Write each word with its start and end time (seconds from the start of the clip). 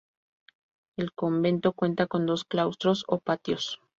El 0.97 1.13
convento 1.13 1.73
cuenta 1.73 2.07
con 2.07 2.25
dos 2.25 2.43
claustros 2.43 3.05
o 3.07 3.19
patios. 3.19 3.79